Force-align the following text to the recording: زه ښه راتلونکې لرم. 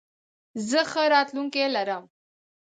زه 0.69 0.79
ښه 0.91 1.03
راتلونکې 1.13 1.63
لرم. 1.75 2.03